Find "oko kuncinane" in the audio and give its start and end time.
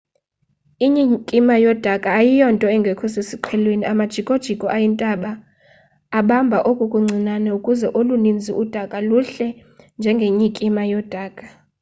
6.69-7.49